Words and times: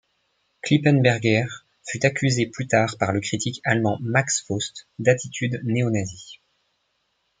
Kippenberger 0.63 1.45
fut 1.83 2.03
accusé 2.07 2.47
plus 2.47 2.65
tard 2.65 2.97
par 2.99 3.11
le 3.11 3.19
critique 3.21 3.61
allemand 3.63 3.99
Max 4.01 4.41
Faust 4.47 4.87
d’attitude 4.97 5.61
néo-nazie. 5.63 6.41